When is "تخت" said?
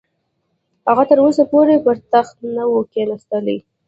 2.13-2.35